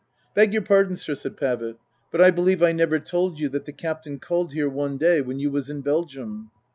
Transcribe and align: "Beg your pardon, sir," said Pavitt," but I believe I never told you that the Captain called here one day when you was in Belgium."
"Beg 0.33 0.51
your 0.51 0.63
pardon, 0.63 0.95
sir," 0.97 1.13
said 1.13 1.37
Pavitt," 1.37 1.77
but 2.11 2.21
I 2.21 2.31
believe 2.31 2.63
I 2.63 2.71
never 2.71 2.97
told 2.97 3.37
you 3.37 3.49
that 3.49 3.65
the 3.65 3.71
Captain 3.71 4.17
called 4.17 4.51
here 4.51 4.67
one 4.67 4.97
day 4.97 5.21
when 5.21 5.37
you 5.37 5.51
was 5.51 5.69
in 5.69 5.81
Belgium." 5.81 6.49